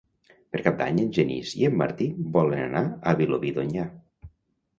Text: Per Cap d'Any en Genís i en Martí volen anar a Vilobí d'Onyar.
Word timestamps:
Per 0.53 0.61
Cap 0.67 0.77
d'Any 0.77 1.01
en 1.03 1.11
Genís 1.17 1.51
i 1.63 1.67
en 1.67 1.77
Martí 1.81 2.07
volen 2.39 2.65
anar 2.69 2.83
a 3.13 3.15
Vilobí 3.21 3.53
d'Onyar. 3.61 3.87